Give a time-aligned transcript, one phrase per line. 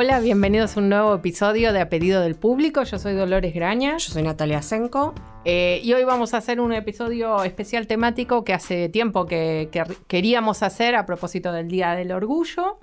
[0.00, 2.84] Hola, bienvenidos a un nuevo episodio de A Pedido del Público.
[2.84, 3.96] Yo soy Dolores Graña.
[3.96, 5.12] Yo soy Natalia Senko.
[5.44, 9.82] Eh, y hoy vamos a hacer un episodio especial temático que hace tiempo que, que
[10.06, 12.78] queríamos hacer a propósito del Día del Orgullo,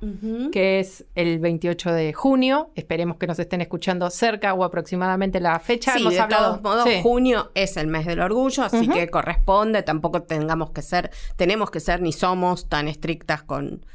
[0.51, 2.71] que es el 28 de junio.
[2.75, 5.93] Esperemos que nos estén escuchando cerca o aproximadamente la fecha.
[5.93, 9.83] Sí, de todos modos, junio es el mes del orgullo, así que corresponde.
[9.83, 13.85] Tampoco tengamos que ser, tenemos que ser ni somos tan estrictas con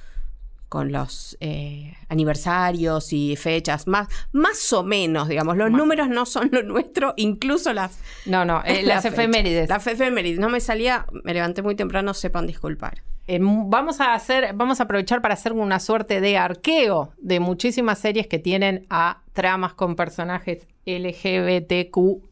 [0.70, 6.48] con los eh, aniversarios y fechas, más, más o menos, digamos, los números no son
[6.52, 7.98] lo nuestro, incluso las...
[8.24, 9.68] No, no, eh, las efemérides.
[9.68, 13.02] Las efemérides, no me salía, me levanté muy temprano, sepan disculpar.
[13.26, 17.98] Eh, vamos a hacer, vamos a aprovechar para hacer una suerte de arqueo de muchísimas
[17.98, 22.30] series que tienen a tramas con personajes LGBTQIA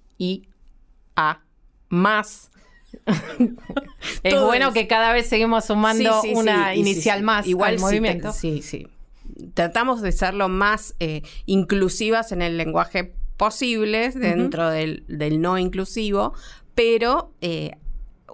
[1.89, 2.53] más
[4.23, 8.33] es bueno que cada vez seguimos sumando una inicial más igual al movimiento.
[8.33, 8.87] sí, sí.
[9.55, 15.05] Tratamos de ser lo más eh, inclusivas en el lenguaje posible dentro del,
[15.41, 16.35] no inclusivo,
[16.75, 17.77] pero eh,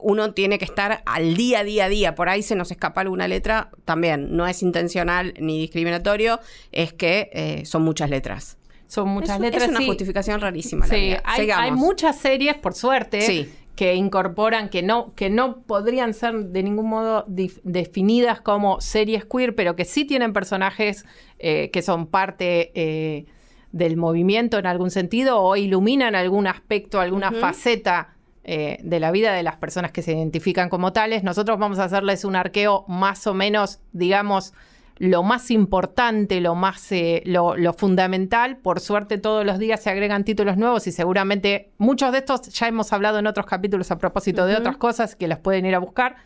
[0.01, 2.15] uno tiene que estar al día, día, día.
[2.15, 6.41] Por ahí se nos escapa alguna letra, también no es intencional ni discriminatorio,
[6.73, 8.57] es que eh, son muchas letras.
[8.87, 9.65] Son muchas letras.
[9.65, 10.87] Es una justificación rarísima.
[10.87, 16.15] Sí, hay, hay, muchas series, por suerte, sí que incorporan, que no, que no podrían
[16.15, 21.05] ser de ningún modo definidas como series queer, pero que sí tienen personajes
[21.39, 23.27] eh, que son parte eh,
[23.73, 29.33] del movimiento en algún sentido o iluminan algún aspecto, alguna faceta eh, de la vida
[29.33, 31.25] de las personas que se identifican como tales.
[31.25, 34.53] Nosotros vamos a hacerles un arqueo más o menos, digamos,
[34.97, 38.59] lo más importante, lo más eh, lo, fundamental.
[38.59, 42.69] Por suerte todos los días se agregan títulos nuevos y seguramente muchos de estos ya
[42.69, 45.79] hemos hablado en otros capítulos a propósito de otras cosas que las pueden ir a
[45.79, 46.17] buscar.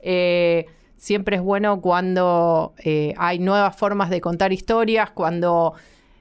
[0.00, 5.74] Eh, siempre es bueno cuando eh, hay nuevas formas de contar historias, cuando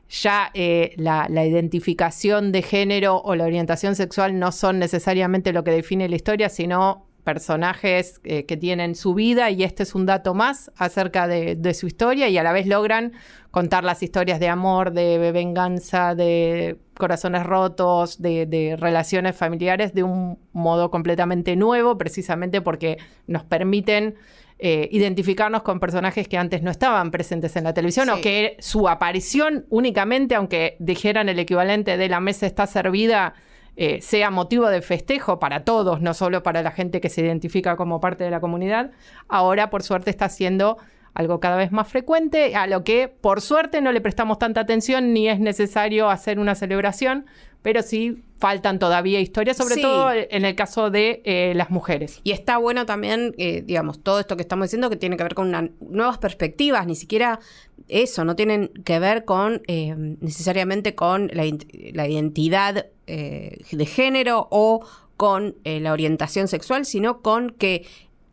[0.09, 5.72] ya la, la, identificación de género o la orientación sexual no son necesariamente lo que
[5.72, 10.34] define la historia, sino personajes eh, que tienen su vida y este es un dato
[10.34, 13.13] más acerca de, su historia y a la vez logran
[13.50, 20.38] contar las historias de amor, de venganza, de corazones rotos, de, relaciones familiares de un
[20.51, 22.97] modo completamente nuevo, precisamente porque
[23.28, 24.16] nos permiten
[24.59, 28.88] eh, identificarnos con personajes que antes no estaban presentes en la televisión o que su
[28.88, 33.34] aparición únicamente, aunque dijeran el equivalente de la mesa está servida,
[33.75, 37.75] eh, sea motivo de festejo para todos, no solo para la gente que se identifica
[37.75, 38.91] como parte de la comunidad,
[39.28, 40.78] ahora por suerte está siendo
[41.13, 45.13] algo cada vez más frecuente, a lo que por suerte no le prestamos tanta atención
[45.13, 47.25] ni es necesario hacer una celebración,
[47.63, 52.19] pero sí faltan todavía historias, sobre todo en el caso de eh, las mujeres.
[52.25, 55.34] Y está bueno también, eh, digamos, todo esto que estamos diciendo que tiene que ver
[55.34, 57.40] con nuevas perspectivas, ni siquiera
[57.88, 64.85] eso, no tienen que ver con eh, necesariamente con la, identidad de género o
[65.16, 67.85] con la orientación sexual, sino con que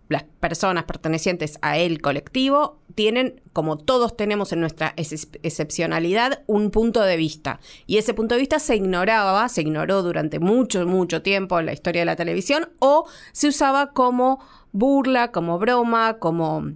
[0.08, 7.00] las personas pertenecientes a el colectivo tienen, como todos tenemos en nuestra excepcionalidad, un punto
[7.00, 7.58] de vista.
[7.86, 11.72] Y ese punto de vista se ignoraba, se ignoró durante mucho, mucho tiempo en la
[11.72, 14.38] historia de la televisión, o se usaba como
[14.72, 16.72] burla, como broma, como,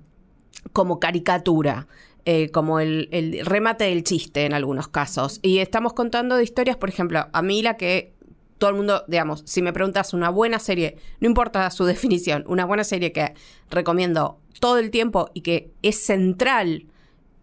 [0.73, 1.89] como caricatura.
[2.27, 5.41] Eh, como el, el, remate del chiste en algunos casos.
[5.43, 8.15] Y estamos contando de historias, por ejemplo, a mí la que
[8.56, 12.65] todo el mundo, digamos, si me preguntas una buena serie, no importa su definición, una
[12.65, 13.35] buena serie que
[13.69, 16.87] recomiendo todo el tiempo y que es central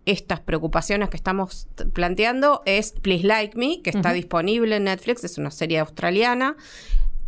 [0.06, 5.38] estas preocupaciones que estamos planteando es Please Like Me, que está disponible en Netflix, es
[5.38, 6.56] una serie australiana.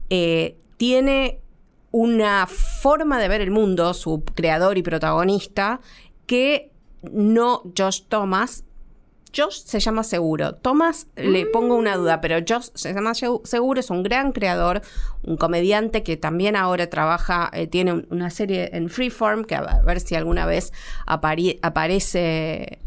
[0.10, 1.40] Eh, tiene
[1.92, 5.80] una forma de ver el mundo, su creador y protagonista,
[6.26, 6.72] que
[7.12, 8.64] no Josh Thomas
[9.36, 10.56] Josh se llama Seguro.
[10.56, 14.82] Thomas le pongo una duda, pero Josh se llama Seguro, es un gran creador,
[15.24, 20.00] un comediante que también ahora trabaja, eh, tiene una serie en Freeform, que a ver
[20.00, 20.72] si alguna vez
[21.08, 22.80] aparece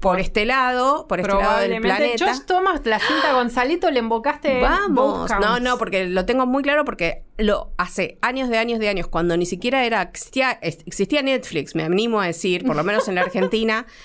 [0.00, 2.26] por, este lado, por este lado del planeta.
[2.26, 4.60] Josh Thomas, la cinta Gonzalito, le invocaste.
[4.60, 8.88] Vamos, no, no, porque lo tengo muy claro porque lo hace años de años de
[8.88, 13.08] años, cuando ni siquiera era existía, existía Netflix, me animo a decir, por lo menos
[13.08, 13.86] en la Argentina.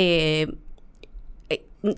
[0.00, 0.46] Eh,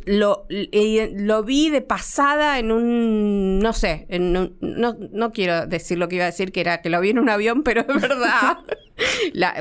[0.04, 6.08] lo, lo vi de pasada en un, no sé, en no, no quiero decir lo
[6.08, 8.58] que iba a decir, que era que lo vi en un avión, pero es verdad.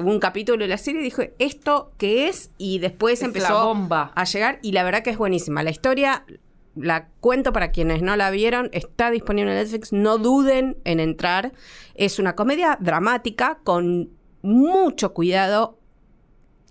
[0.04, 2.52] un capítulo de la serie y dijo, ¿esto qué es?
[2.58, 5.64] Y después empezó a llegar y la verdad que es buenísima.
[5.64, 6.26] La historia,
[6.76, 11.54] la cuento para quienes no la vieron, está disponible en Netflix, no duden en entrar.
[11.96, 14.10] Es una comedia dramática con
[14.42, 15.80] mucho cuidado,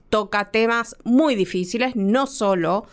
[0.08, 2.86] toca temas muy difíciles, no solo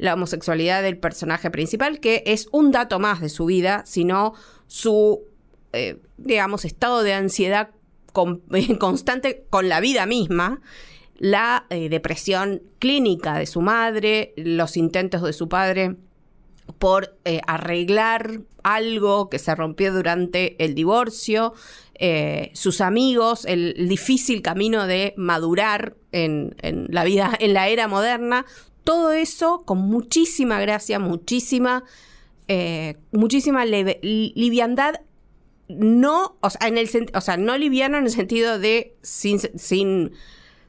[0.00, 4.32] la homosexualidad del personaje principal, que es un dato más de su vida, sino
[4.66, 5.20] su,
[5.74, 7.70] eh, digamos, estado de ansiedad
[8.78, 10.62] constante con la vida misma,
[11.18, 15.96] la eh, depresión clínica de su madre, los intentos de su padre
[16.78, 21.52] por eh, arreglar algo que se rompió durante el divorcio,
[22.54, 26.54] sus amigos, el, difícil camino de madurar en,
[26.88, 28.46] la vida, en la era moderna,
[28.84, 31.84] todo eso con muchísima gracia, muchísima,
[32.48, 35.00] eh, muchísima liviandad.
[35.68, 40.12] No, o sea, en el o sea, no liviano en el sentido de sin, sin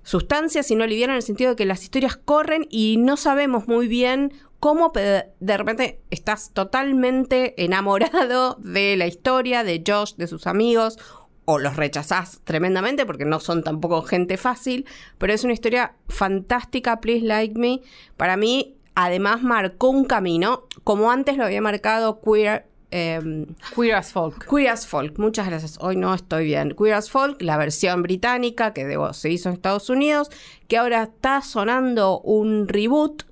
[0.03, 3.87] sustancia, sino liviano en el sentido de que las historias corren y no sabemos muy
[3.87, 10.99] bien cómo de repente estás totalmente enamorado de la historia, de Josh, de sus amigos,
[11.45, 14.85] o los rechazás tremendamente porque no son tampoco gente fácil,
[15.17, 17.81] pero es una historia fantástica, Please Like Me.
[18.17, 22.67] Para mí, además, marcó un camino, como antes lo había marcado Queer.
[22.93, 24.47] Em, Queer as Folk.
[24.49, 25.77] Queer as Folk, muchas gracias.
[25.79, 26.75] Hoy no estoy bien.
[26.77, 30.29] Queer as Folk, la versión británica que se hizo en Estados Unidos,
[30.67, 33.23] que ahora está sonando un reboot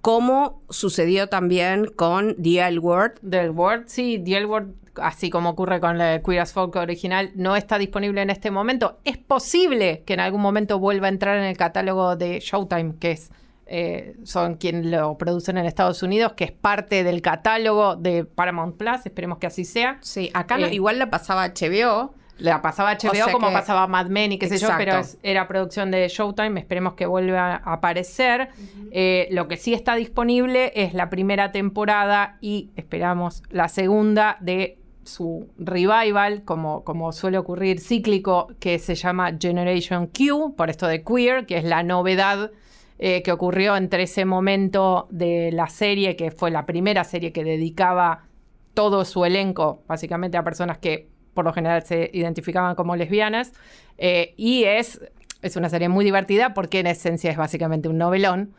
[0.00, 3.20] como sucedió también con The L Word.
[3.28, 6.76] The L Word, sí, The L Word así como ocurre con la Queer as Folk
[6.76, 8.98] original, no está disponible en este momento.
[9.04, 13.12] Es posible que en algún momento vuelva a entrar en el catálogo de Showtime, que
[13.12, 13.30] es
[13.74, 18.76] eh, son quienes lo producen en Estados Unidos, que es parte del catálogo de Paramount
[18.76, 19.06] Plus.
[19.06, 19.96] Esperemos que así sea.
[20.02, 22.14] Sí, acá eh, igual la pasaba HBO.
[22.36, 26.08] La pasaba HBO como pasaba Mad Men y qué sé yo, pero era producción de
[26.08, 26.60] Showtime.
[26.60, 28.50] Esperemos que vuelva a aparecer.
[28.90, 34.81] Eh, lo que sí está disponible es la primera temporada y esperamos la segunda de
[35.04, 41.02] su revival, como, como suele ocurrir cíclico, que se llama Generation Q, por esto de
[41.02, 42.50] queer, que es la novedad
[42.98, 47.42] eh, que ocurrió entre ese momento de la serie, que fue la primera serie que
[47.44, 48.26] dedicaba
[48.74, 53.52] todo su elenco, básicamente a personas que por lo general se identificaban como lesbianas,
[53.98, 55.00] eh, y es,
[55.40, 58.54] es una serie muy divertida porque en esencia es básicamente un novelón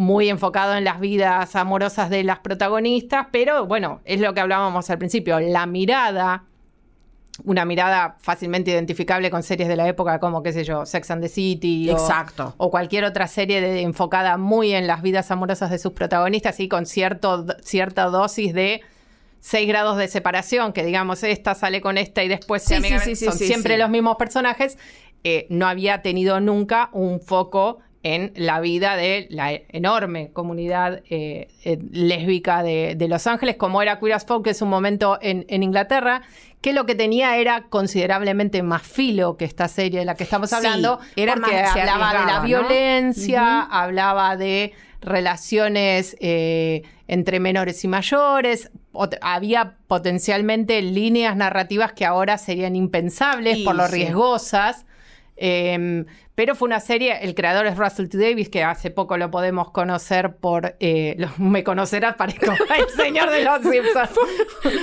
[0.00, 4.88] muy enfocado en las vidas amorosas de las protagonistas, pero bueno, es lo que hablábamos
[4.88, 6.44] al principio, la mirada,
[7.44, 11.22] una mirada fácilmente identificable con series de la época como, qué sé yo, Sex and
[11.22, 12.54] the City Exacto.
[12.56, 16.86] O, cualquier otra serie enfocada muy en las vidas amorosas de sus protagonistas y con
[16.86, 18.80] cierto, cierta dosis de
[19.40, 22.80] seis grados de separación, que digamos, esta sale con esta y después se
[23.16, 24.78] son siempre los mismos personajes,
[25.24, 31.48] eh, no había tenido nunca un foco en la vida de la enorme comunidad eh,
[31.64, 35.44] eh, lésbica de, Los Ángeles, como era Queer as Folk, que es un momento en,
[35.62, 36.22] Inglaterra,
[36.62, 40.52] que lo que tenía era considerablemente más filo que esta serie de la que estamos
[40.52, 48.70] hablando, era porque hablaba de la violencia, hablaba de relaciones eh, entre menores y mayores,
[49.20, 54.86] había potencialmente líneas narrativas que ahora serían impensables por lo riesgosas.
[55.42, 56.04] Em,
[56.40, 58.16] pero fue una serie, el creador es Russell T.
[58.16, 63.44] Davis, que hace poco lo podemos conocer por, eh, me conocerás, parezco el señor de
[63.44, 64.10] los Simpsons.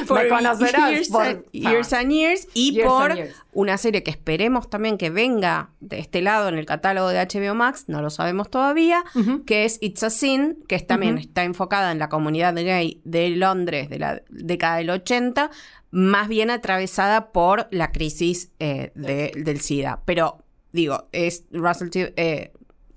[0.13, 3.11] me conocerás years por and, Years and Years y por
[3.53, 7.55] una serie que esperemos también que venga de este lado en el catálogo de HBO
[7.55, 9.03] Max, no lo sabemos todavía,
[9.47, 13.89] que es It's a Sin, que también está enfocada en la comunidad gay de Londres
[13.89, 15.49] de la década del 80,
[15.89, 20.03] más bien atravesada por la crisis eh, del SIDA.
[20.05, 20.43] Pero
[20.77, 22.13] digo, es Russell T.
[22.15, 22.53] Eh,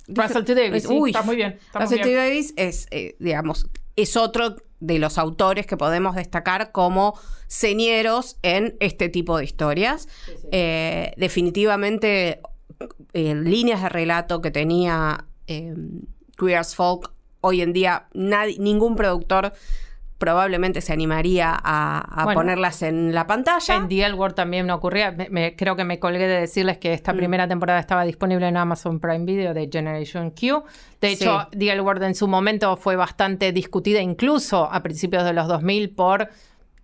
[0.07, 0.55] Russell T.
[0.55, 1.59] Davis, está muy bien.
[1.75, 2.15] Russell T.
[2.15, 7.19] Davis es, eh, digamos, es otro de los autores que podemos destacar como
[7.49, 10.09] señeros en este tipo de historias.
[10.53, 12.41] Eh, definitivamente,
[13.13, 19.53] líneas de relato que tenía Queer as Folk, hoy en día nadie, ningún productor
[20.21, 23.77] probablemente se animaría a, ponerlas en la pantalla.
[23.77, 25.17] En The L también no ocurría.
[25.57, 27.17] creo que me colgué de decirles que esta mm.
[27.17, 30.63] primera temporada estaba disponible en Amazon Prime Video de Generation Q.
[31.01, 35.49] De hecho, The L en su momento fue bastante discutida, incluso a principios de los
[35.49, 36.29] 2000, por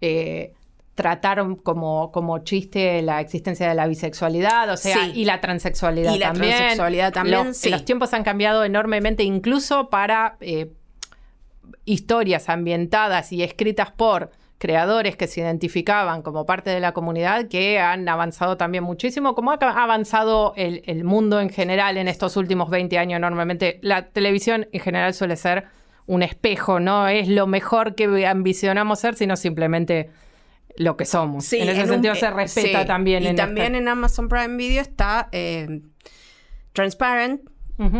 [0.01, 0.55] eh,
[0.95, 6.19] tratar como, como chiste la existencia de la bisexualidad, o sea, y la transexualidad y
[6.19, 7.49] la transexualidad también.
[7.49, 10.39] Los, los tiempos han cambiado enormemente, incluso para...
[10.41, 10.73] Eh,
[11.87, 17.79] historias ambientadas y escritas por creadores que se identificaban como parte de la comunidad que
[17.79, 22.69] han avanzado también muchísimo, como ha avanzado el, el mundo en general en estos últimos
[22.69, 23.21] 20 años.
[23.21, 25.65] Normalmente la televisión en general suele ser
[26.07, 30.11] un espejo, no es lo mejor que ambicionamos ser, sino simplemente
[30.77, 31.53] lo que somos.
[31.53, 33.25] en ese sentido se respeta también.
[33.25, 35.81] Y también en Amazon Prime Video está eh,
[36.73, 37.43] Transparent,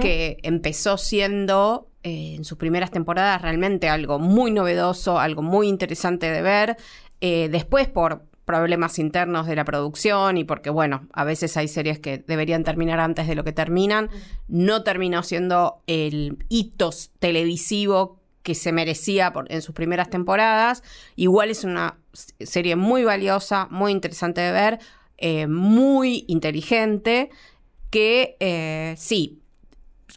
[0.01, 6.31] que empezó siendo eh, en sus primeras temporadas realmente algo muy novedoso, algo muy interesante
[6.31, 6.77] de ver.
[7.21, 11.99] Eh, después por problemas internos de la producción y porque, bueno, a veces hay series
[11.99, 14.09] que deberían terminar antes de lo que terminan,
[14.47, 20.85] no terminó siendo el hitos televisivo que se merecía en sus primeras temporadas.
[21.17, 24.79] Igual es una serie muy valiosa, muy interesante de ver,
[25.19, 27.31] eh, muy inteligente,
[27.91, 29.43] que eh, sí,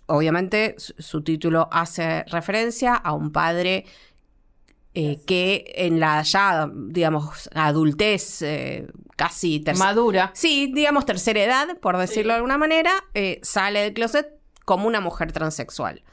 [0.10, 3.86] obviamente su, título hace referencia a un padre
[4.94, 8.44] eh, que en la ya, digamos, adultez
[9.16, 10.32] casi madura.
[10.34, 12.92] Sí, digamos tercera edad, por decirlo de alguna manera,
[13.42, 14.28] sale del closet
[14.66, 16.04] como una mujer transexual.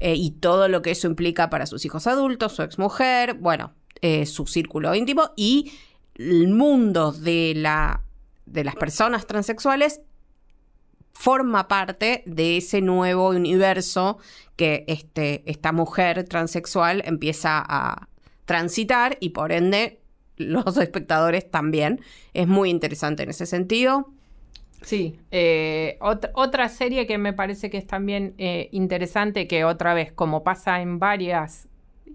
[0.00, 4.24] Eh, y todo lo que eso implica para sus hijos adultos, su exmujer, bueno, eh,
[4.24, 5.72] su círculo íntimo y
[6.14, 8.02] el mundo de, la,
[8.46, 10.00] de las personas transexuales
[11.12, 14.18] forma parte de ese nuevo universo
[14.56, 18.08] que este, esta mujer transexual empieza a
[18.44, 20.00] transitar y por ende
[20.36, 22.00] los espectadores también.
[22.34, 24.12] Es muy interesante en ese sentido.
[24.82, 30.10] Sí, eh, otra, serie que me parece que es también eh, interesante, que otra vez,
[30.10, 31.68] como pasa en varias,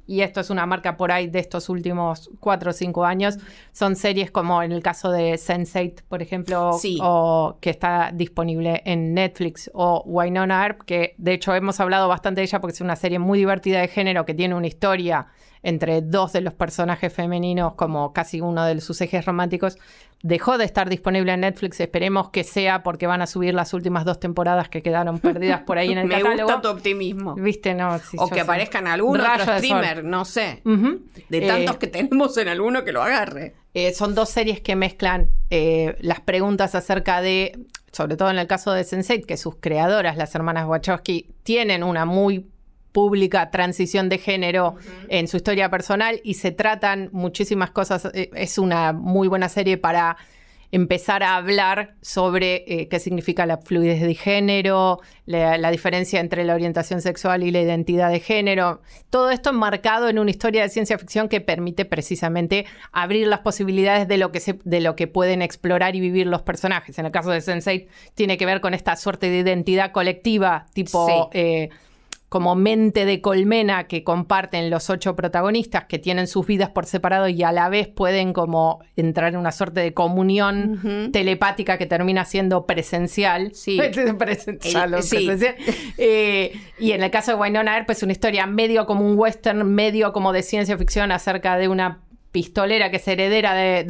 [0.08, 3.38] y esto es una marca por ahí de estos últimos cuatro o cinco años,
[3.72, 6.72] son series como en el caso de Sense8, por ejemplo,
[7.02, 12.42] o que está disponible en Netflix, o Wynonna Earp, que de hecho hemos hablado bastante
[12.42, 15.28] de ella porque es una serie muy divertida de género que tiene una historia
[15.66, 19.80] entre dos de los personajes femeninos como casi uno de sus ejes románticos,
[20.22, 21.80] dejó de estar disponible en Netflix.
[21.80, 25.80] Esperemos que sea porque van a subir las últimas dos temporadas que quedaron perdidas por
[25.80, 27.34] ahí en el Me gusta tu optimismo.
[27.34, 28.00] Viste, no.
[28.18, 30.62] o que aparezcan algunos otro streamer, no sé.
[31.30, 33.56] De tantos eh, que tenemos en alguno que lo agarre.
[33.74, 37.58] Eh, son dos series que mezclan eh, las preguntas acerca de,
[37.92, 42.06] sobre todo en el caso de Sensei, que sus creadoras, las hermanas Wachowski, tienen una
[42.06, 42.52] muy
[42.96, 44.76] pública transición de género
[45.10, 48.06] en su historia personal y se tratan muchísimas cosas.
[48.14, 50.16] Eh, es una muy buena serie para
[50.72, 56.56] empezar a hablar sobre eh, qué significa la fluidez de género, la, diferencia entre la
[56.56, 58.82] orientación sexual y la identidad de género.
[59.10, 64.08] Todo esto enmarcado en una historia de ciencia ficción que permite precisamente abrir las posibilidades
[64.08, 66.98] de lo que, se, de lo que pueden explorar y vivir los personajes.
[66.98, 71.30] En el caso de Sense8 tiene que ver con esta suerte de identidad colectiva, tipo...
[71.34, 71.70] Eh,
[72.30, 77.28] como mente de colmena que comparten los ocho protagonistas, que tienen sus vidas por separado
[77.28, 82.26] y a la vez pueden como entrar en una suerte de comunión telepática que termina
[82.26, 83.52] siendo presencial.
[83.66, 83.80] Sí.
[84.18, 84.96] presencial,
[85.98, 89.74] eh, y en el caso de Wynonna Earp es una historia medio como un western,
[89.74, 92.02] medio como de ciencia ficción acerca de una
[92.32, 93.84] pistolera que es heredera de,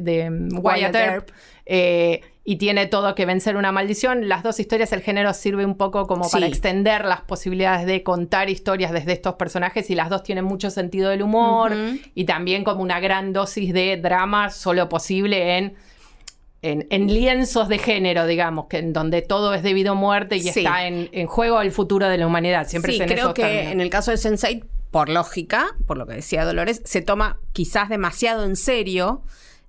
[0.00, 1.30] de, Wyatt Earp.
[1.64, 4.28] Eh, y tiene todo que vencer una maldición.
[4.28, 8.48] Las dos historias, el género sirve un poco como para extender las posibilidades de contar
[8.48, 11.74] historias desde estos personajes y las dos tienen mucho sentido del humor
[12.14, 15.74] y también como una gran dosis de drama solo posible en
[16.62, 20.86] en, lienzos de género, digamos, que en donde todo es debido a muerte y está
[20.88, 22.66] en, juego el futuro de la humanidad.
[22.66, 26.44] Siempre sí, creo que en el caso de Sensei, por lógica, por lo que decía
[26.44, 29.22] Dolores, se toma quizás demasiado en serio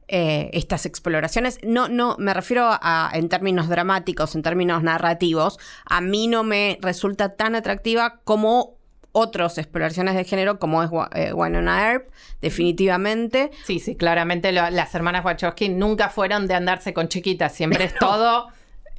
[0.07, 1.59] eh, estas exploraciones.
[1.63, 5.59] No, no, me refiero a, en términos dramáticos, en términos narrativos.
[5.85, 8.77] A mí no me resulta tan atractiva como
[9.11, 12.09] otras exploraciones de género, como es eh, Winona Earp,
[12.39, 13.51] definitivamente.
[13.65, 18.47] Sí, sí, claramente las hermanas Wachowski nunca fueron de andarse con chiquitas, siempre es todo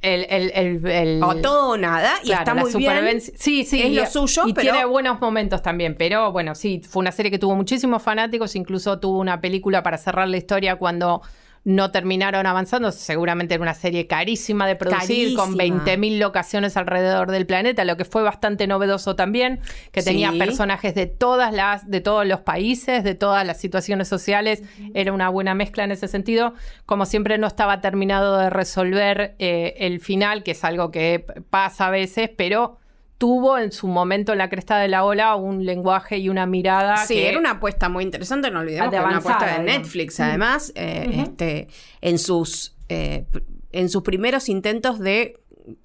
[0.01, 3.21] el, o todo o nada y está muy bien.
[3.21, 7.11] sí sí es lo suyo y tiene buenos momentos también pero bueno sí fue una
[7.11, 11.21] serie que tuvo muchísimos fanáticos incluso tuvo una película para cerrar la historia cuando
[11.63, 12.91] no terminaron avanzando.
[12.91, 18.05] Seguramente era una serie carísima de producir, con 20.000 locaciones alrededor del planeta, lo que
[18.05, 19.59] fue bastante novedoso también,
[19.91, 24.63] que tenía personajes de todas las, de todos los países, de todas las situaciones sociales.
[24.93, 26.53] Era una buena mezcla en ese sentido.
[26.85, 31.87] Como siempre, no estaba terminado de resolver eh, el final, que es algo que pasa
[31.87, 32.79] a veces, pero
[33.19, 36.97] tuvo en su momento en la cresta de la ola un lenguaje y una mirada.
[37.05, 40.71] Sí, era una apuesta muy interesante, no olvidemos que era una apuesta de Netflix, además,
[40.73, 41.67] eh, este,
[42.01, 43.25] en sus eh,
[43.71, 45.37] en sus primeros intentos de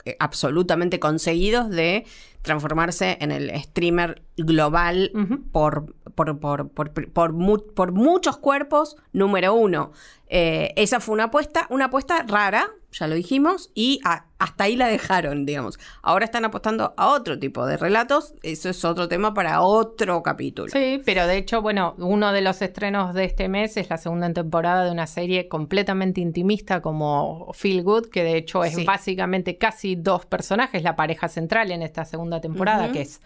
[0.04, 2.06] eh, absolutamente conseguidos de
[2.42, 5.10] transformarse en el streamer global
[5.50, 9.92] por, por, por, por, muchos cuerpos, número uno.
[10.28, 14.00] Esa fue una apuesta, una apuesta rara, ya lo dijimos, y
[14.38, 15.78] hasta ahí la dejaron, digamos.
[16.02, 20.68] Ahora están apostando a otro tipo de relatos, eso es otro tema para otro capítulo.
[20.70, 24.32] Sí, pero de hecho, bueno, uno de los estrenos de este mes es la segunda
[24.32, 29.96] temporada de una serie completamente intimista como Feel Good, que de hecho es básicamente casi
[29.96, 33.20] dos personajes, la pareja central en esta segunda temporada, que es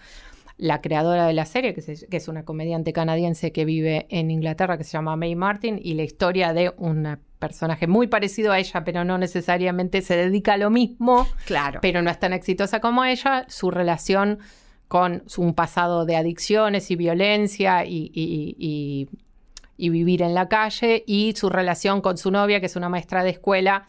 [0.57, 4.85] la creadora de la serie, que, es una comediante canadiense que vive en Inglaterra, que
[4.85, 9.05] se llama May Martin, y la historia de un personaje muy parecido a ella, pero
[9.05, 11.81] no necesariamente se dedica a lo mismo, claro.
[11.81, 14.39] pero no es tan exitosa como ella, su relación
[14.89, 19.09] con un pasado de adicciones y violencia y,
[19.77, 23.31] vivir en la calle, y su relación con su novia, que es una maestra de
[23.31, 23.87] escuela,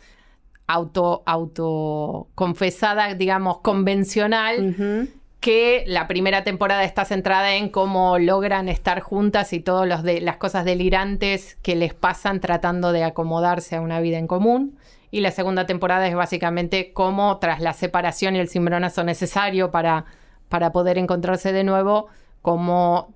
[0.67, 8.99] auto, auto confesada, digamos, convencional, que la primera temporada está centrada en cómo logran estar
[8.99, 14.17] juntas y todas las cosas delirantes que les pasan tratando de acomodarse a una vida
[14.17, 14.77] en común.
[15.11, 20.05] Y la segunda temporada es básicamente cómo tras la separación y el cimbronazo necesario para,
[20.49, 22.07] para poder encontrarse de nuevo,
[22.41, 23.13] cómo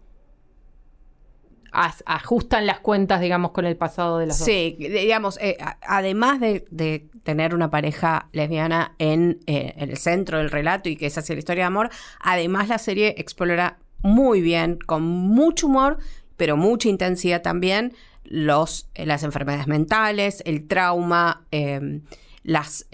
[1.73, 4.45] ajustan las cuentas, digamos, con el pasado de las dos.
[4.45, 10.51] Sí, digamos, eh, además de, tener una pareja lesbiana en, eh, en, el centro del
[10.51, 11.89] relato y que es hacia la historia de amor,
[12.19, 15.99] además la serie explora muy bien, con mucho humor,
[16.35, 17.93] pero mucha intensidad también,
[18.25, 22.01] los, eh, las enfermedades mentales, el trauma, em,
[22.43, 22.87] las,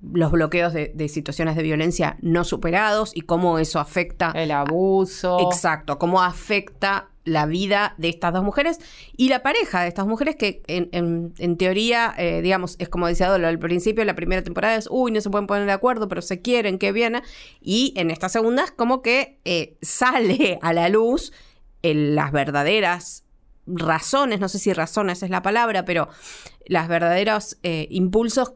[0.00, 4.30] los bloqueos de, de, situaciones de violencia no superados y cómo eso afecta.
[4.34, 5.38] El abuso.
[5.50, 8.78] Exacto, cómo afecta la vida de estas dos mujeres
[9.16, 13.46] y la pareja de estas mujeres que en, teoría, eh, digamos, es como decía Dolo,
[13.48, 16.40] al principio la primera temporada es, uy, no se pueden poner de acuerdo, pero se
[16.40, 17.22] quieren, que viene.
[17.60, 21.32] Y en esta segunda es como que eh, sale a la luz
[21.82, 23.24] las verdaderas
[23.66, 26.08] razones, no sé si razones es la palabra, pero
[26.66, 28.54] las verdaderos eh, impulsos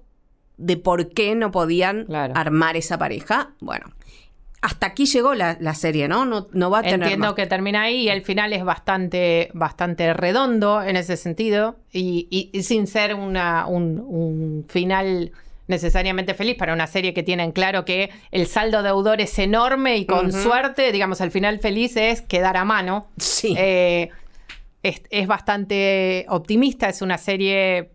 [0.57, 3.51] de por qué no podían armar esa pareja.
[3.61, 3.87] Bueno,
[4.65, 6.25] hasta aquí llegó la, serie, ¿no?
[6.25, 6.49] ¿no?
[6.53, 10.83] No va a tener Entiendo que termina ahí y el final es bastante, bastante redondo
[10.83, 15.33] en ese sentido y, sin ser una, un, final
[15.67, 20.07] necesariamente feliz para una serie que tienen claro que el saldo deudor es enorme y
[20.07, 23.09] con suerte, digamos, el final feliz es quedar a mano.
[23.19, 23.55] Sí.
[23.59, 24.11] Eh,
[24.83, 27.91] es, bastante optimista, es una serie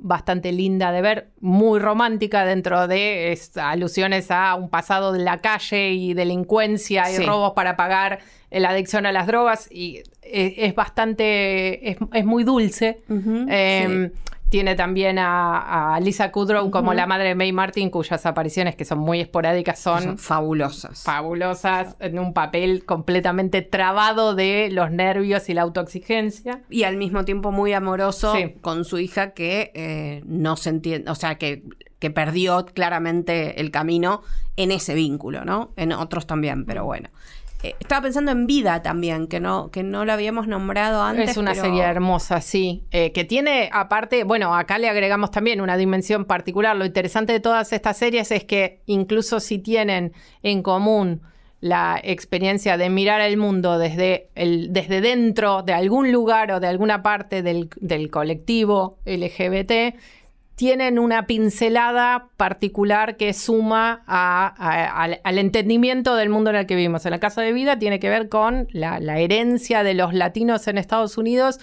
[0.00, 5.90] bastante linda de ver, muy romántica dentro de alusiones a un pasado de la calle
[5.90, 11.90] y delincuencia y robos para pagar la adicción a las drogas y eh, es, bastante,
[11.90, 13.02] es, muy dulce.
[14.48, 18.98] Tiene también a, Lisa Kudrow como la madre de May Martin, cuyas apariciones, que son
[18.98, 21.02] muy esporádicas, son, fabulosas.
[21.02, 26.62] Fabulosas, en un papel completamente trabado de los nervios y la autoexigencia.
[26.70, 28.32] Y al mismo tiempo muy amoroso
[28.62, 31.62] con su hija que eh, no se entiende, o sea, que,
[31.98, 34.22] que perdió claramente el camino
[34.56, 35.72] en ese vínculo, ¿no?
[35.76, 37.10] En otros también, pero bueno.
[37.62, 41.30] Eh, estaba pensando en Vida también, que no, que no la habíamos nombrado antes.
[41.30, 42.84] Es una serie hermosa, sí.
[42.90, 46.76] Eh, que tiene, aparte, bueno, acá le agregamos también una dimensión particular.
[46.76, 51.22] Lo interesante de todas estas series es que incluso si tienen en común
[51.60, 56.68] la experiencia de mirar el mundo desde, el, desde dentro de algún lugar o de
[56.68, 59.96] alguna parte del, del colectivo LGBT,
[60.58, 67.06] tienen una pincelada particular que suma al, entendimiento del mundo en el que vivimos.
[67.06, 70.76] En la casa de vida tiene que ver con la, herencia de los latinos en
[70.76, 71.60] Estados Unidos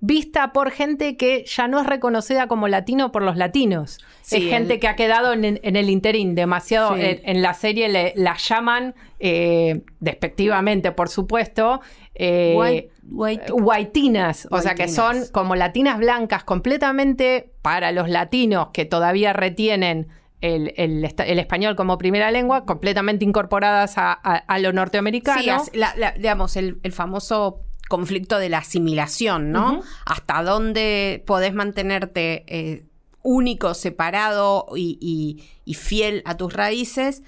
[0.00, 4.04] vista por gente que ya no es reconocida como latino por los latinos.
[4.30, 6.94] es gente que ha quedado en, el interín demasiado.
[6.94, 11.80] En, la serie le, la llaman, eh, despectivamente, por supuesto,
[12.14, 19.32] eh, whitinas, o sea que son como latinas blancas completamente para los latinos que todavía
[19.32, 20.08] retienen
[20.40, 21.04] el,
[21.38, 25.64] español como primera lengua, completamente incorporadas a, lo norteamericano.
[25.64, 25.80] Sí,
[26.16, 29.82] digamos, el, famoso conflicto de la asimilación, ¿no?
[30.04, 32.84] Hasta dónde podés mantenerte eh,
[33.22, 35.42] único, separado y,
[35.74, 37.22] fiel a tus raíces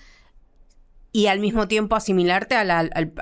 [1.12, 3.12] y al mismo tiempo asimilarte al,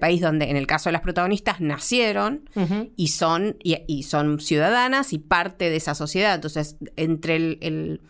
[0.00, 2.48] país donde, en el caso de las protagonistas, nacieron
[2.96, 6.34] y, son, y, son ciudadanas y parte de esa sociedad.
[6.34, 8.00] Entonces, entre el,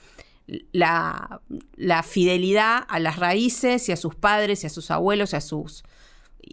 [0.73, 1.41] la,
[1.77, 5.41] la, fidelidad a las raíces y a sus padres y a sus abuelos y a,
[5.41, 5.85] sus,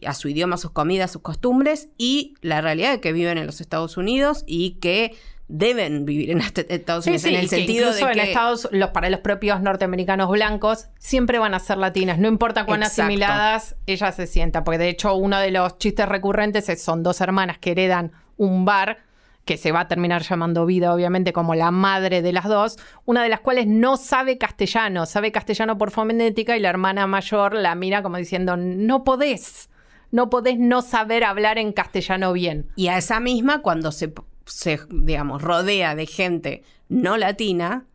[0.06, 3.62] a su idioma, sus comidas, sus costumbres y la realidad de que viven en los
[3.62, 5.16] Estados Unidos y que
[5.50, 9.20] deben vivir en Estados Unidos en el sentido de que en Estados los para los
[9.20, 14.64] propios norteamericanos blancos siempre van a ser latinas, no importa cuán asimiladas ellas se sientan,
[14.64, 18.64] porque de hecho uno de los chistes recurrentes es, son dos hermanas que heredan un
[18.64, 19.00] bar
[19.44, 23.24] que se va a terminar llamando Vida, obviamente, como la madre de las dos, una
[23.24, 27.74] de las cuales no sabe castellano, sabe castellano por fonética y la hermana mayor la
[27.74, 29.72] mira como diciendo, no podés,
[30.12, 32.68] no podés no saber hablar en castellano bien.
[32.76, 34.14] Y a esa misma, cuando se
[34.50, 37.86] se, digamos, rodea de gente no latina,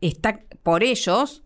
[0.00, 1.42] está por ellos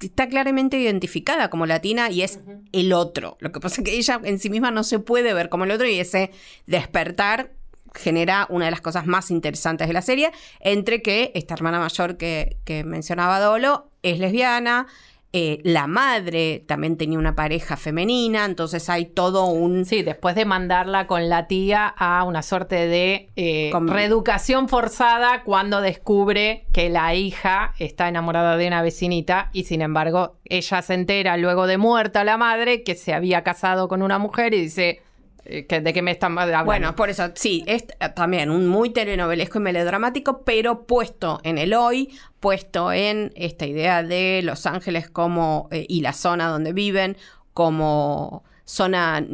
[0.00, 2.40] está claramente identificada como latina y es
[2.72, 3.36] el otro.
[3.40, 5.70] Lo que pasa es que ella en sí misma no se puede ver como el
[5.70, 6.30] otro y ese
[6.66, 7.52] despertar
[7.94, 12.16] genera una de las cosas más interesantes de la serie, entre que esta hermana mayor
[12.16, 14.88] que, que mencionaba Dolo es lesbiana,
[15.36, 19.84] eh, la madre también tenía una pareja femenina, entonces hay todo un...
[19.84, 25.80] Sí, después de mandarla con la tía a una suerte de eh, reeducación forzada cuando
[25.80, 31.36] descubre que la hija está enamorada de una vecinita y sin embargo ella se entera
[31.36, 35.02] luego de muerta la madre que se había casado con una mujer y dice,
[35.44, 36.64] ¿De qué me están hablando?
[36.64, 41.74] Bueno, por eso, sí, es también un muy telenovelesco y melodramático, pero puesto en el
[41.74, 47.16] hoy, puesto en esta idea de Los Ángeles como eh, y la zona donde viven
[47.52, 49.24] como zona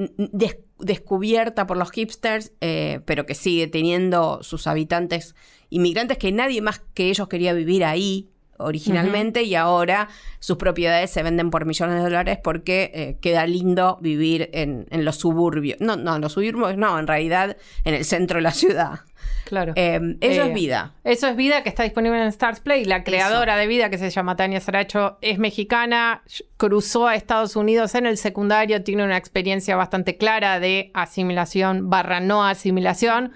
[0.78, 5.34] descubierta por los hipsters, eh, pero que sigue teniendo sus habitantes
[5.68, 8.29] inmigrantes que nadie más que ellos quería vivir ahí,
[8.60, 13.98] originalmente y ahora sus propiedades se venden por millones de dólares porque eh, queda lindo
[14.00, 15.80] vivir en, los suburbios.
[15.80, 19.00] No, no, en los suburbios no, en realidad en el centro de la ciudad.
[19.44, 19.72] Claro.
[19.76, 20.94] Em, eso es eh, vida.
[21.04, 22.84] Eso es vida que está disponible en Stars Play.
[22.84, 26.22] La creadora de vida, que se llama Tania Saracho, es mexicana,
[26.56, 32.20] cruzó a Estados Unidos en el secundario, tiene una experiencia bastante clara de asimilación barra
[32.20, 33.32] no asimilación.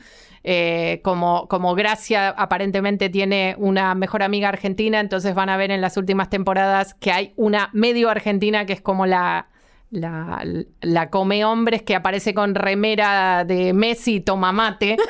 [0.46, 5.80] Eh, como, como Gracia aparentemente tiene una mejor amiga argentina, entonces van a ver en
[5.80, 9.48] las últimas temporadas que hay una medio argentina que es como la,
[9.90, 14.96] la, come hombres que aparece con remera de Messi toma mate.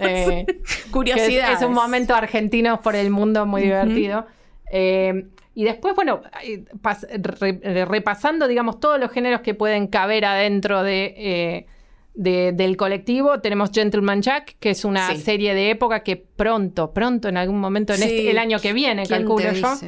[0.00, 0.46] Eh,
[0.92, 1.54] Curiosidad.
[1.54, 4.26] Es, un momento argentino por el mundo muy divertido.
[4.70, 6.22] Eh, y después, bueno,
[7.88, 11.66] repasando, digamos, todos los géneros que pueden caber adentro de
[12.18, 17.36] del colectivo tenemos Gentleman Jack, que es una serie de época que pronto, pronto, en
[17.36, 19.78] algún momento, en este, el año que viene, calculo yo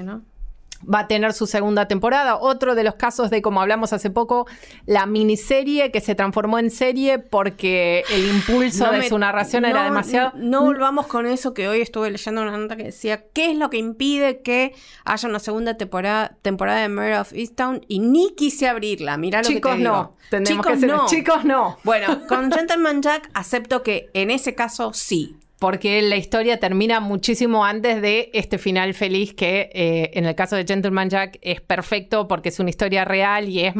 [0.83, 2.37] va a tener su segunda temporada.
[2.37, 4.47] Otro de los casos de, como hablamos hace poco,
[4.87, 10.33] la miniserie que se transformó en serie porque el impulso de su narración era demasiado.
[10.37, 13.71] No, volvamos con eso que hoy estuve leyendo una nota que decía, ¿qué es lo
[13.71, 17.85] que impide que haya una segunda temporada, temporada de Murder of Easttown?
[17.89, 20.17] Y ni quise abrirla, mira lo que te no.
[20.45, 21.07] Chicos, no.
[21.07, 21.79] Chicos, no.
[21.85, 27.67] Bueno, con Gentleman Jack acepto que en ese caso sí porque la historia termina muchísimo
[27.67, 32.27] antes de este final feliz que eh, en el caso de Gentleman Jack es perfecto
[32.27, 33.75] porque es una historia real y es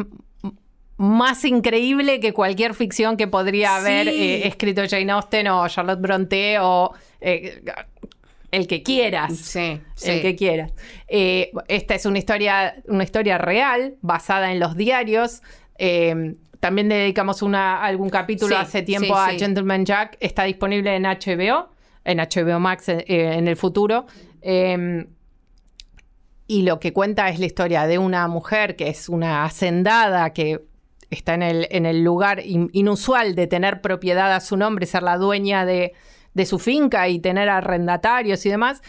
[0.97, 6.59] más increíble que cualquier ficción que podría haber eh, escrito Jane Austen o Charlotte Bronte
[6.59, 7.63] o eh,
[8.51, 9.35] el que quieras.
[9.35, 10.73] Sí, El que quieras.
[11.07, 15.41] esta es una historia, una historia real basada en los diarios.
[16.61, 20.15] También dedicamos una, algún capítulo hace tiempo a Gentleman Jack.
[20.19, 21.70] Está disponible en HBO,
[22.03, 24.05] en HBO Max eh, en el futuro.
[24.41, 25.07] Em,
[26.47, 30.65] y lo que cuenta es la historia de una mujer que es una hacendada que
[31.09, 35.17] está en el, en el lugar inusual de tener propiedad a su nombre, ser la
[35.17, 35.93] dueña de,
[36.33, 38.81] de su finca y tener arrendatarios y demás,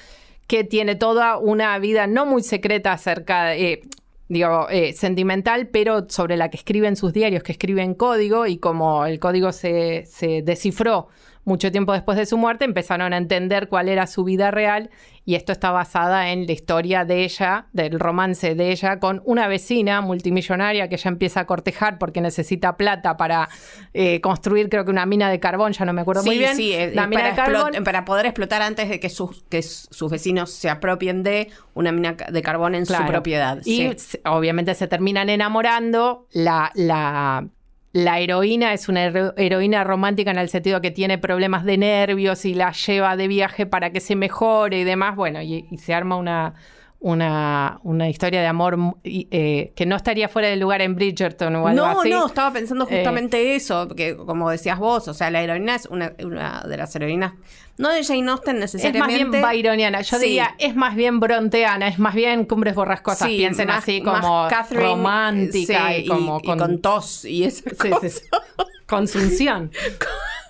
[0.46, 3.57] que tiene toda una vida no muy secreta acerca.
[3.57, 3.83] Eh,
[4.29, 9.05] digo, eh, sentimental, pero sobre la que escriben sus diarios, que escriben código, y como
[9.05, 11.09] el código se, se descifró
[11.44, 14.90] mucho tiempo después de su muerte, empezaron a entender cuál era su vida real
[15.24, 19.46] y esto está basada en la historia de ella, del romance de ella con una
[19.46, 23.48] vecina multimillonaria que ella empieza a cortejar porque necesita plata para
[23.94, 26.57] eh, construir, creo que una mina de carbón, ya no me acuerdo muy bien.
[26.57, 27.85] Sí, la mina de carbón.
[27.85, 32.12] para poder explotar antes de que sus, que sus vecinos se apropien de una mina
[32.12, 33.61] de carbón en su propiedad.
[33.64, 33.90] Y
[34.24, 36.26] obviamente se terminan enamorando.
[36.33, 37.46] La, la
[37.92, 42.55] la heroína es una heroína romántica en el sentido que tiene problemas de nervios y
[42.55, 45.14] la lleva de viaje para que se mejore y demás.
[45.14, 46.55] Bueno, y, se arma una,
[47.03, 51.67] una, una, historia de amor eh, que no estaría fuera del lugar en Bridgerton o
[51.67, 52.11] algo así.
[52.11, 55.75] No, no, estaba pensando eh, justamente eso, porque como decías vos, o sea, la heroína
[55.75, 57.35] es una, una de las heroínas
[57.79, 59.17] no de Jane Austen necesariamente.
[59.17, 60.03] Es más bien byroniana.
[60.03, 63.29] Yo diría, es más bien bronteana, es más bien Cumbres Borrascosas.
[63.29, 66.81] Piensen así como romántica y como con...
[66.81, 67.71] tos y esa
[68.87, 69.71] Consunción.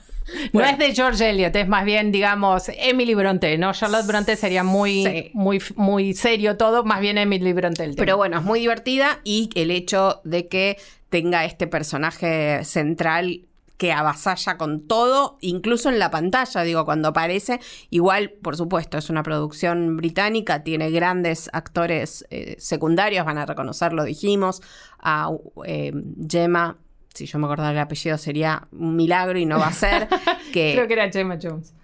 [0.52, 3.72] no es de George Eliot, es más bien, digamos, Emily Bronte, ¿no?
[3.72, 7.92] Charlotte Bronte sería muy, muy, muy serio todo, más bien Emily Bronte.
[7.96, 13.46] Pero bueno, es muy divertida y el hecho de que tenga este personaje central
[13.82, 17.58] que avasalla con todo, incluso en la pantalla, digo, cuando aparece.
[17.90, 24.04] Igual, por supuesto, es una producción británica, tiene grandes actores eh, secundarios, van a reconocerlo,
[24.04, 24.62] dijimos,
[25.00, 25.32] a
[25.64, 25.92] eh,
[26.30, 26.78] Gemma.
[27.14, 30.08] Si yo me acordara el apellido sería un milagro y no va a ser.
[30.52, 31.74] que, Creo que era Gemma Jones.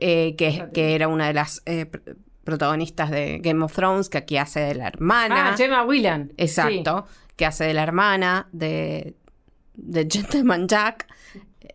[0.00, 1.62] Eh, que, que, era una de las
[2.42, 5.52] protagonistas de Game of Thrones, que aquí hace de la hermana.
[5.52, 6.32] Ah, Gemma Whelan.
[6.36, 9.14] Exacto, que hace de la hermana de,
[9.74, 11.06] de Gentleman Jack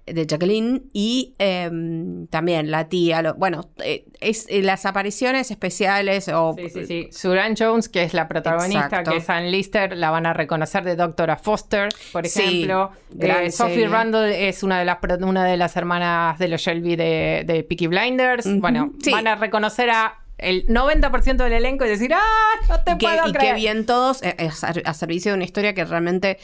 [0.05, 6.55] de Jacqueline y em, también la tía, bueno, eh, es, eh, las apariciones especiales o...
[6.57, 7.09] Sí, sí, sí.
[7.11, 10.95] Suran Jones, que es la protagonista, que es Ann Lister, la van a reconocer de
[10.95, 12.91] Doctora Foster, por ejemplo.
[13.19, 17.43] Eh, Sophie Randall es una de las una de las hermanas de los Shelby de,
[17.45, 18.45] de Peaky Blinders.
[18.59, 22.21] Bueno, van a reconocer a el 90% del elenco y decir, ¡ah!
[22.69, 23.43] No te puedo y creer.
[23.43, 26.39] Y que bien todos a servicio de una historia que realmente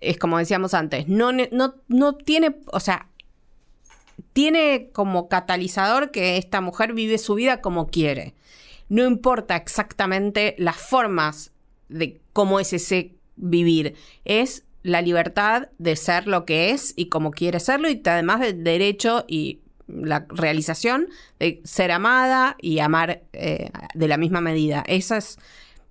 [0.00, 3.08] es como decíamos antes, no, no, no tiene, o sea,
[4.32, 8.34] tiene como catalizador que esta mujer vive su vida como quiere.
[8.88, 11.52] No importa exactamente las formas
[11.88, 17.30] de cómo es ese vivir, es la libertad de ser lo que es y como
[17.30, 23.70] quiere serlo y además del derecho y la realización de ser amada y amar eh,
[23.94, 24.84] de la misma medida.
[24.86, 25.38] Esa es,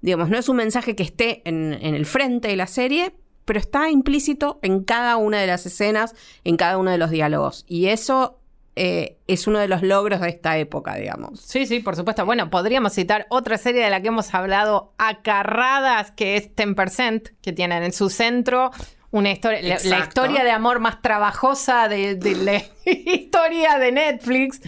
[0.02, 3.14] digamos, no es un mensaje que esté en, en el frente de la serie,
[3.46, 7.66] pero está implícito en cada una de las escenas, en cada uno de los diálogos.
[7.68, 8.40] Y eso
[8.76, 11.42] eh, es uno de los logros de esta época, digamos.
[11.42, 12.26] Sí, sí, por supuesto.
[12.26, 17.54] Bueno, podríamos citar otra serie de la que hemos hablado acarradas, que es 10%, que
[17.54, 18.72] tienen en su centro
[19.12, 24.60] una historia, la, historia de amor más trabajosa de, la historia de Netflix,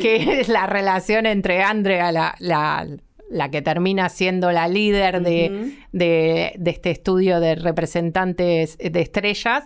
[0.00, 2.86] que es la relación entre Andrea, la, la
[3.50, 5.78] que termina siendo la líder de,
[6.64, 9.64] este estudio de representantes de estrellas,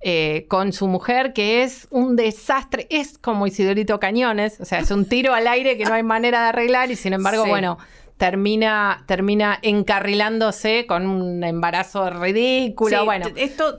[0.00, 4.92] eh, con su mujer, que es un desastre, es como Isidorito Cañones, o sea, es
[4.92, 7.78] un tiro al aire que no hay manera de arreglar y sin embargo, bueno,
[8.16, 13.26] termina, termina encarrilándose con un embarazo ridículo, bueno,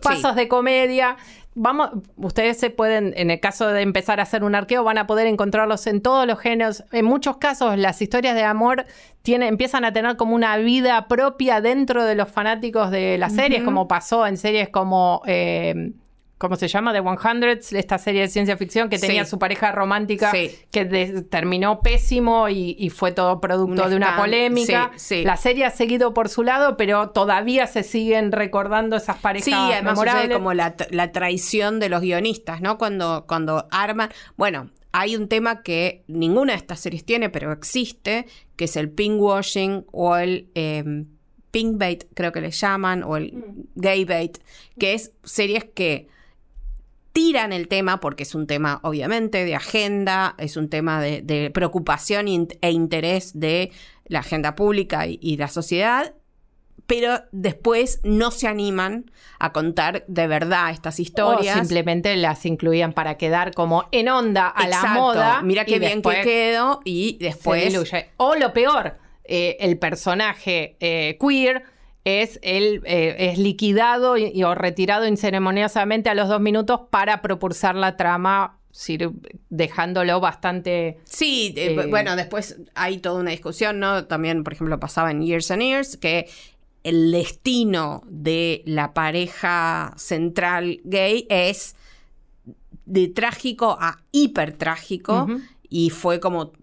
[0.01, 1.15] pasos de comedia
[1.61, 5.07] vamos, ustedes se pueden, en el caso de empezar a hacer un arqueo, van a
[5.07, 6.85] poder encontrarlos en todos los géneros.
[6.93, 8.85] En muchos casos, las historias de amor
[9.21, 13.63] tienen, empiezan a tener como una vida propia dentro de los fanáticos de las series,
[13.63, 15.91] como pasó en series como eh,
[16.39, 16.93] ¿cómo se llama?
[16.93, 22.49] The 100, esta serie de ciencia ficción que tenía su pareja romántica que terminó pésimo
[22.49, 24.91] y, fue todo producto de una polémica.
[25.23, 29.53] La serie ha seguido por su lado, pero todavía se siguen recordando esas parejas sí,
[29.53, 30.35] además memorables.
[30.35, 30.75] como la,
[31.11, 32.77] traición de los guionistas, ¿no?
[32.77, 34.09] Cuando, cuando arman...
[34.37, 38.89] Bueno, hay un tema que ninguna de estas series tiene, pero existe, que es el
[38.89, 40.49] pinkwashing o el...
[40.55, 41.03] Eh,
[41.51, 43.63] pink bait, creo que le llaman, o el mm.
[43.73, 44.37] gay bait,
[44.77, 46.07] que es series que
[47.13, 52.27] tiran el tema porque es un tema obviamente de agenda, es un tema de, preocupación
[52.27, 53.71] e interés de
[54.05, 56.13] la agenda pública y, la sociedad,
[56.87, 61.55] pero después no se animan a contar de verdad estas historias.
[61.55, 65.41] O simplemente las incluían para quedar como en onda a la moda.
[65.43, 67.75] Mira qué bien que quedo y después...
[68.17, 71.63] O lo peor, eh, el personaje eh, queer
[72.03, 77.75] es, él, eh, es liquidado y, o retirado inceremoniosamente a los dos minutos para propulsar
[77.75, 78.59] la trama
[79.49, 80.99] dejándolo bastante...
[81.03, 84.05] Sí, eh, eh, bueno, después hay toda una discusión, ¿no?
[84.05, 86.29] También, por ejemplo, pasaba en Years and Years, que
[86.83, 91.75] el destino de la pareja central gay es
[92.85, 95.27] de trágico a hiper trágico.
[95.71, 96.53] Y fue como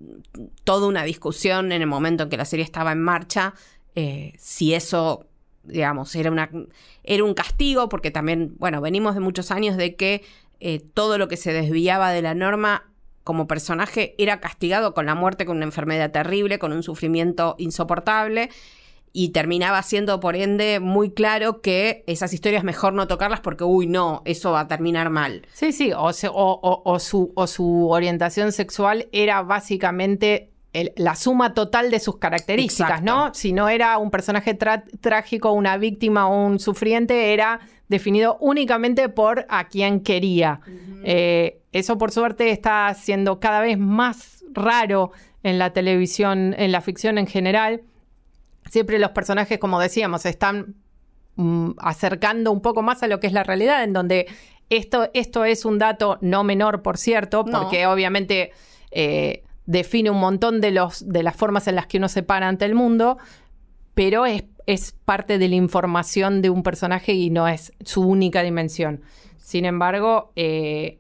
[0.64, 3.55] toda una discusión en el momento en que la serie estaba en marcha
[3.96, 5.26] eh, si eso,
[5.64, 6.50] digamos, era, una,
[7.02, 10.22] era un castigo, porque también, bueno, venimos de muchos años de que
[10.61, 12.92] eh, todo lo que se desviaba de la norma
[13.24, 18.50] como personaje era castigado con la muerte, con una enfermedad terrible, con un sufrimiento insoportable.
[19.12, 23.87] Y terminaba siendo, por ende, muy claro que esas historias mejor no tocarlas porque, uy,
[23.87, 25.46] no, eso va a terminar mal.
[25.54, 30.50] Sí, sí, o, o, su, o su orientación sexual era básicamente
[30.96, 33.32] la suma total de sus características, ¿no?
[33.34, 39.46] Si no era un personaje trágico, una víctima o un sufriente, era definido únicamente por
[39.48, 40.60] a quien quería.
[41.04, 45.12] Eh, eso, por suerte, está siendo cada vez más raro
[45.42, 47.82] en la televisión, en la ficción en general.
[48.68, 50.74] Siempre los personajes, como decíamos, están
[51.36, 54.26] mm, acercando un poco más a lo que es la realidad, en donde
[54.68, 58.50] Esto, esto es un dato no menor, por cierto, porque obviamente
[58.90, 62.48] eh, define un montón de, los, de las formas en las que uno se para
[62.48, 63.18] ante el mundo,
[63.94, 68.42] pero es, es parte de la información de un personaje y no es su única
[68.42, 69.02] dimensión.
[69.37, 70.98] Sin embargo, eh,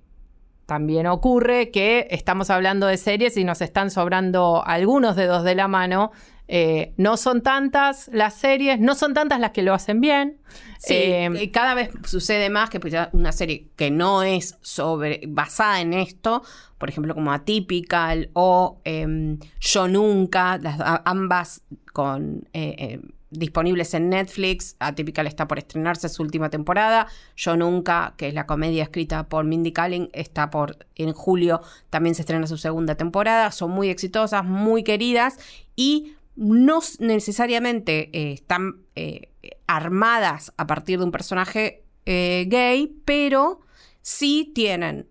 [0.66, 5.68] también ocurre que estamos hablando de series y nos están sobrando algunos dedos de la
[5.68, 6.10] mano
[6.48, 10.38] eh, no son tantas las series, no son tantas las que lo hacen bien.
[10.78, 15.80] Sí, eh, cada vez sucede más que pues, una serie que no es sobre basada
[15.80, 16.42] en esto,
[16.78, 24.76] por ejemplo como Atypical o em, Yo Nunca, las, ambas con eh, disponibles en Netflix.
[24.78, 27.08] Atypical está por estrenarse su última temporada.
[27.36, 32.14] Yo Nunca, que es la comedia escrita por Mindy Kaling, está por en julio también
[32.14, 33.50] se estrena su segunda temporada.
[33.50, 35.38] Son muy exitosas, muy queridas
[35.74, 39.30] y no necesariamente eh, están eh,
[39.66, 43.60] armadas a partir de un personaje eh, gay, pero
[44.02, 45.08] sí tienen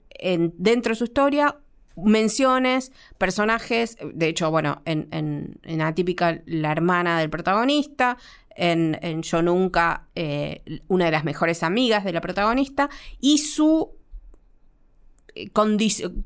[0.58, 1.58] dentro de su historia
[1.98, 8.18] menciones, personajes, de hecho, bueno, en, en, Atípica, la hermana del protagonista,
[8.56, 10.08] en, en Yo Nunca,
[10.88, 13.92] una de las mejores amigas de la protagonista, y su,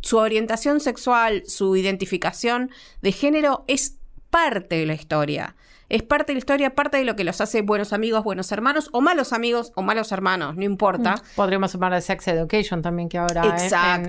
[0.01, 2.69] su orientación sexual, su identificación
[3.01, 3.98] de género es
[4.29, 5.55] parte de la historia.
[5.89, 8.89] Es parte de la historia, parte de lo que los hace buenos amigos, buenos hermanos,
[8.93, 11.15] o malos amigos o malos hermanos, no importa.
[11.15, 11.35] Mm.
[11.35, 13.57] Podríamos hablar de Sex Education también, que ahora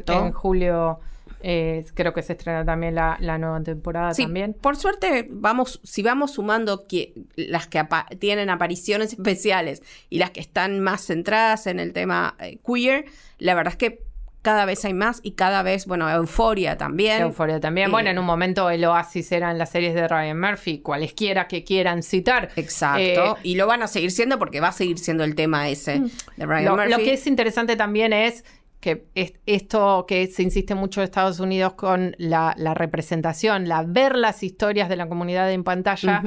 [0.06, 1.00] En, julio
[1.42, 4.52] eh, creo que se estrena también la, nueva temporada también.
[4.52, 7.82] Por suerte, vamos, si vamos sumando que, las que
[8.18, 13.06] tienen apariciones especiales y las que están más centradas en el tema eh, queer,
[13.38, 14.09] la verdad es que
[14.42, 17.22] cada vez hay más y cada vez, bueno, Euforia también.
[17.22, 17.90] Euforia también.
[17.90, 22.02] bueno, en un momento el oasis eran las series de Ryan Murphy, cualesquiera que quieran
[22.02, 22.50] citar.
[22.56, 23.36] Exacto.
[23.36, 26.00] Eh, y lo van a seguir siendo porque va a seguir siendo el tema ese
[26.00, 26.10] mm.
[26.36, 26.90] de Ryan Murphy.
[26.90, 28.44] Lo que es interesante también es
[28.80, 29.04] que
[29.44, 34.88] esto que se insiste mucho en Estados Unidos con la, representación, la ver las historias
[34.88, 36.22] de la comunidad en pantalla,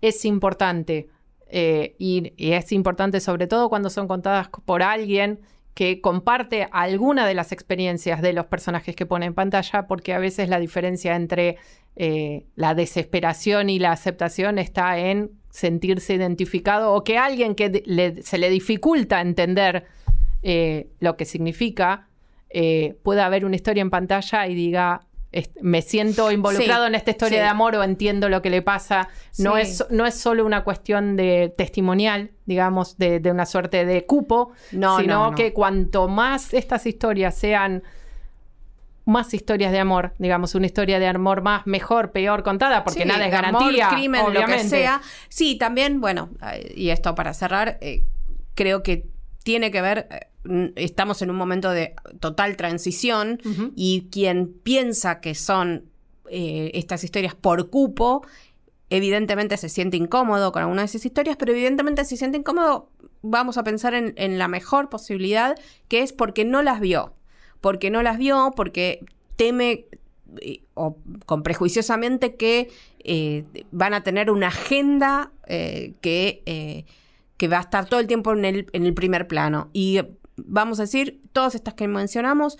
[0.00, 1.08] es importante.
[1.50, 5.40] Eh, y es importante sobre todo cuando son contadas por alguien
[5.78, 10.18] que comparte alguna de las experiencias de los personajes que pone en pantalla, porque a
[10.18, 11.56] veces la diferencia entre
[11.94, 17.84] eh, la desesperación y la aceptación está en sentirse identificado o que alguien que
[18.24, 19.86] se le dificulta entender
[20.42, 22.08] eh, lo que significa
[22.50, 25.02] eh, pueda ver una historia en pantalla y diga,
[25.60, 29.08] me siento involucrado en esta historia de amor o entiendo lo que le pasa.
[29.38, 34.52] No, es, no es solo una cuestión de testimonial, digamos, de, una suerte de cupo,
[34.70, 37.82] sino que cuanto más estas historias sean
[39.08, 43.24] más historias de amor, digamos, una historia de amor más, mejor, peor contada, porque nada
[43.24, 43.86] es garantía.
[43.86, 45.00] Amor, crimen, lo que sea.
[45.30, 48.04] Sí, también, bueno, eh, y esto para cerrar, eh,
[48.54, 49.06] creo que
[49.44, 50.26] tiene que ver eh,
[50.76, 53.40] estamos en un momento de total transición
[53.74, 55.84] y quien piensa que son
[56.30, 58.26] eh, estas historias por cupo,
[58.90, 62.90] evidentemente se siente incómodo con alguna de esas historias, pero evidentemente se siente incómodo,
[63.22, 65.58] vamos a pensar en, la mejor posibilidad,
[65.88, 67.14] que es porque no las vio.
[67.60, 69.04] Porque no las vio, porque
[69.36, 69.86] teme
[70.40, 72.70] eh, o con prejuiciosamente que
[73.02, 76.84] eh, van a tener una agenda que,
[77.38, 79.70] que va a estar todo el tiempo en el, en el primer plano.
[79.72, 80.00] Y
[80.46, 82.58] vamos a decir, todas estas que mencionamos,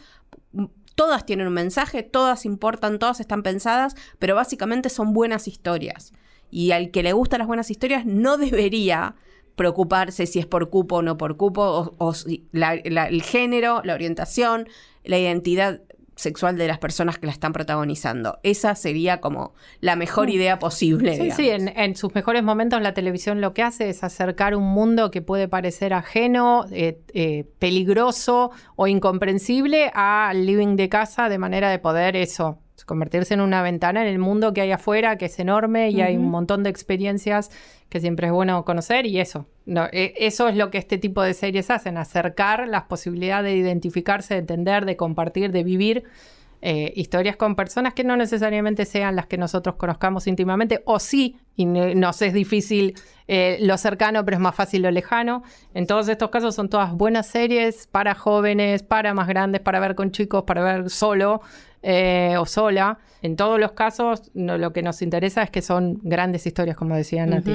[0.94, 6.12] todas tienen un mensaje, todas importan, todas están pensadas, pero básicamente son buenas historias.
[6.50, 9.14] Y al que le gustan las buenas historias no debería
[9.54, 14.68] preocuparse si es por cupo o no por cupo, o, si el género, la orientación,
[15.04, 15.82] la identidad
[16.18, 18.38] sexual de las personas que la están protagonizando.
[18.42, 20.30] Esa sería como la mejor mm.
[20.30, 21.16] idea posible.
[21.16, 25.12] Sí, sí, en, sus mejores momentos la televisión lo que hace es acercar un mundo
[25.12, 31.70] que puede parecer ajeno, eh, eh, peligroso o incomprensible al living de casa de manera
[31.70, 35.38] de poder eso, convertirse en una ventana en el mundo que hay afuera, que es
[35.38, 37.52] enorme y hay un montón de experiencias
[37.88, 39.46] que siempre es bueno conocer y eso.
[39.66, 43.58] No, e, eso es lo que este tipo de series hacen, acercar las posibilidades de
[43.58, 46.04] identificarse, de entender, de compartir, de vivir
[46.60, 51.36] eh, historias con personas que no necesariamente sean las que nosotros conozcamos íntimamente, o sí,
[51.54, 52.94] y nos es difícil
[53.28, 55.44] eh, lo cercano, pero es más fácil lo lejano.
[55.74, 59.94] En todos estos casos son todas buenas series para jóvenes, para más grandes, para ver
[59.94, 61.42] con chicos, para ver solo
[61.82, 62.98] eh, o sola.
[63.22, 67.26] En todos los casos, lo que nos interesa es que son grandes historias, como decía
[67.26, 67.52] Nati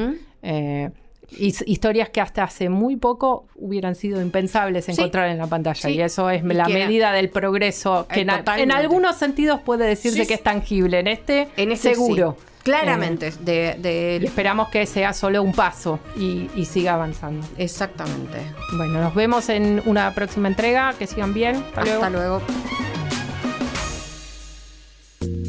[1.38, 5.90] historias que hasta hace muy poco hubieran sido impensables encontrar en la pantalla.
[5.90, 10.44] Y eso es la medida del progreso que en, algunos sentidos puede decirse que es
[10.44, 11.00] tangible.
[11.00, 12.38] En este, en seguro.
[12.64, 13.34] Claramente.
[13.46, 17.46] Eh, de, esperamos que sea solo un paso y, siga avanzando.
[17.58, 18.38] Exactamente.
[18.78, 20.94] Bueno, nos vemos en una próxima entrega.
[20.98, 21.64] Que sigan bien.
[21.76, 22.42] Hasta, luego.